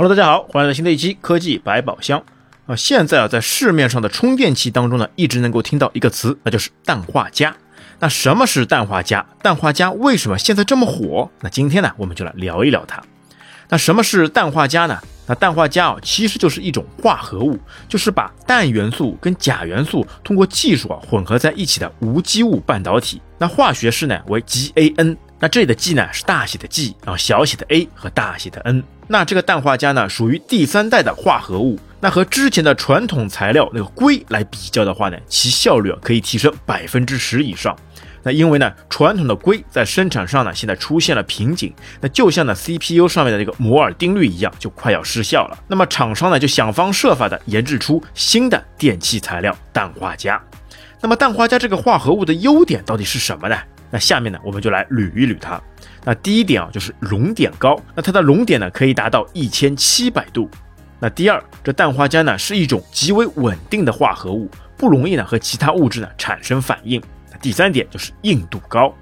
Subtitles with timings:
[0.00, 2.24] Hello，大家好，欢迎来到新的一期科技百宝箱
[2.64, 2.74] 啊！
[2.74, 7.54] 现在啊，在市面上的充电器当中呢，一直能够听到一个词，那就是氮化镓。
[7.98, 9.22] 那什么是氮化镓？
[9.42, 11.30] 氮化镓为什么现在这么火？
[11.42, 13.02] 那今天呢，我们就来聊一聊它。
[13.68, 14.98] 那什么是氮化镓呢？
[15.26, 23.20] 那氮化镓啊，其实就是一种化合物，就是把氮元素跟钾元素通过技术啊混合在一起的无机物半导体。
[23.36, 25.18] 那化学式呢为 GaN。
[25.42, 28.84] 那这里的 G 呢是大写的 G，然后小写的 a 和大写的 N。
[29.08, 31.78] 那这个氮化镓呢属于第三代的化合物。
[31.98, 37.74] 那和之前的传统材料那个硅来比较的话呢，其效率啊可以提升百分之十以上。
[38.22, 41.72] 那因为呢传统的硅在生产上呢现在出现了瓶颈，
[42.02, 45.58] 那就像呢 CPU 上面的这个摩尔定律一样，就快要失效了。
[45.66, 50.38] 那么厂商呢就想方设法的研制出新的电器材料氮化镓。
[51.00, 53.56] 那么氮化镓这个化合物的优点到底是什么呢？
[53.90, 55.60] 那下面呢，我们就来捋一捋它。
[56.04, 57.78] 那第一点啊，就是熔点高。
[57.94, 60.48] 那它的熔点呢，可以达到一千七百度。
[60.98, 67.02] 那第二，这氮化镓呢，是一种极为稳定的化合物，不容易呢和其他物质呢产生反应。
[67.32, 68.94] 那第三点就是硬度高。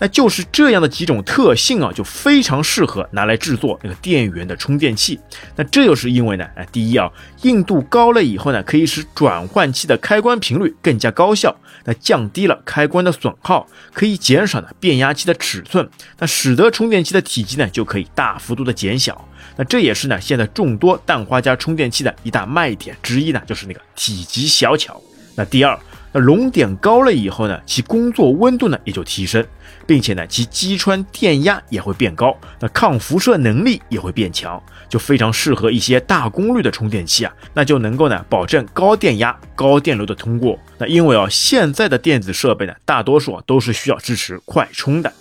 [0.00, 5.20] 那就是这样的几种特性啊，就非常适合拿来制作那个电源的充电器。
[5.54, 7.08] 那这又是因为呢，啊，第一啊，
[7.42, 15.86] 硬度高了以后呢，可以使转换器的开关频率更加高效，那降低了开关的损耗，可以减少呢变压器的尺寸，
[16.18, 19.28] 那使得充电器的体积呢就可以大幅度的减小。
[19.56, 24.98] 那这也是呢现在众多氮化镓充电器的一大卖点之一呢，就是那个体积小巧。
[25.36, 25.78] 那第二。
[26.12, 29.46] 那熔点高了以后呢，其工作温度呢也就提升，
[29.86, 40.58] 并且呢，其击穿电压也会变高，那抗辐射能力也会变强，就非常适合一些大功率的充电器啊，那就能够呢保证高电压、高电流的通过。
[40.78, 45.12] 那因为啊，现在的电子设备呢，大多数啊都是需要支持快充的。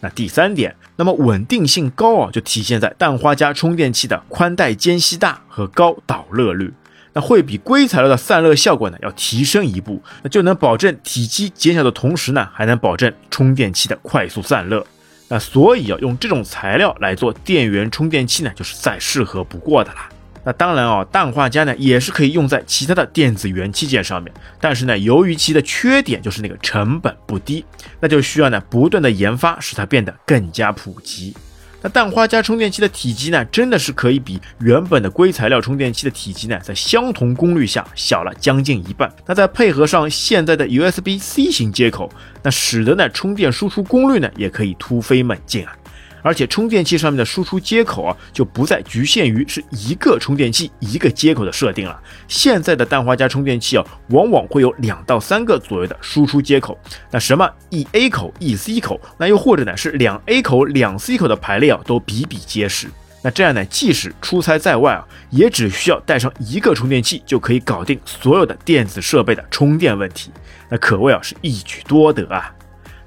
[0.00, 6.72] 那第三点，那么稳定性高啊，就体现在氮化镓充电器的宽带间隙大和高导热率。
[7.18, 14.86] 那会比硅材料的散热效果呢要提升一步，那就能保证体积减小的同时呢，还能保证充电器的快速散热。
[15.26, 20.08] 那所以啊，用这种材料来做电源充电器呢，就是再适合不过的啦。
[20.44, 27.64] 那当然啊，氮化镓呢也是可以用在其他的电子元器件上面，但是呢，由于其的缺点就是那个成本不低，
[27.98, 31.34] 那就需要呢不断的研发，使它变得更加普及。
[31.80, 39.08] 那氮化镓充电器的体积呢，真的是可以比原本的硅材料充电器的体积呢，在相同功率下小了将近一半。
[39.26, 42.10] 那再配合上现在的 USB-C 型接口，
[42.42, 45.76] 那使得呢充电输出功率呢，也可以突飞猛进啊。
[46.22, 52.00] 而且充电器上面的输出接口啊，就不再局限于是一个充电器一个接口的设定了。
[52.26, 56.78] 现在的氮化镓充电器啊，往往会有两到三个左右的输出接口。
[57.10, 62.88] 那什么 E A 口、E C 口，那又或者呢是两 A 口、两 C 口的排列啊，都比比皆是。
[63.20, 70.30] 那这样呢，即使出差在外啊，也只需要带上一个充电器，就可以搞定所有的电子设备的充电问题。
[70.68, 72.54] 那可谓啊是一举多得啊。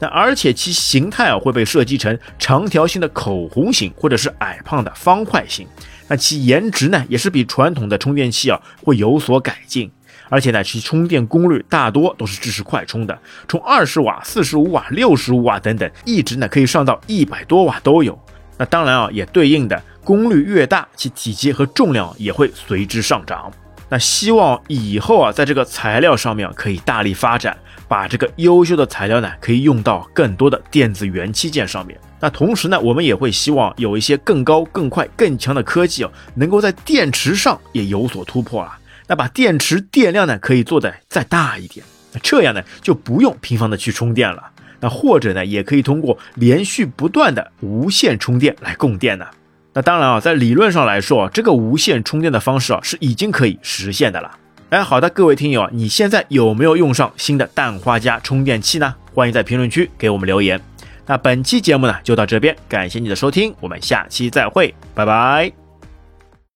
[0.00, 5.66] 那而且其形态啊会被设计成长条形的口红形，或者是矮胖的方块形。
[6.08, 9.90] 那其颜值呢也是比传统的充电器啊会有所改进。
[10.28, 13.18] 而且呢其充电功率大多都是支持快充的，
[13.48, 18.18] 从二十瓦、四十五瓦、六十五瓦等等，一直呢可以上到一百多瓦都有。
[18.56, 23.52] 那当然啊也对应的功率越大，其体积和重量也会随之上涨。
[23.90, 27.54] 那希望以后啊在这个材料上面可以大力发展。
[27.88, 31.98] 把这个优秀的材料呢，可以用到更多的电子元器件上面。
[32.20, 38.78] 那同时呢，我们也会希望有一些更高、更快、更强的科技哦，能够在电池上也有所突破啊。
[39.08, 44.40] 那把电池电量呢，可以做的再大一点，那这样呢，就不用频繁的去充电了。
[44.78, 49.26] 那或者呢，也可以通过连续不断的无线充电来供电呢。
[49.72, 54.30] 那当然啊，在理论上来说，这个无线充电的方式啊，是已经可以实现的了。
[54.70, 58.94] 哎，好的，各位听友，你现在有没有用上新的氮化镓充电器呢？
[59.14, 60.60] 欢迎在评论区给我们留言。
[61.06, 65.69] 那本期节目呢就到这边，感谢你的收听，我们下期再会，拜拜。